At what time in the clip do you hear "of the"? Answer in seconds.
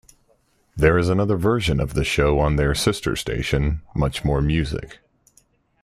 1.79-2.03